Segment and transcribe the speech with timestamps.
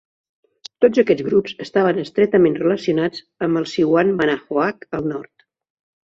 [0.83, 5.45] Tots aquests grups estaven estretament relacionats amb el Siouan Manahoac al nord.